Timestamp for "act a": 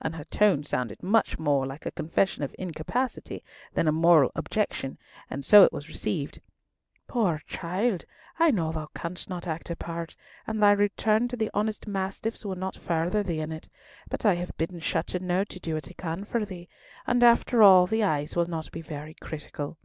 9.48-9.74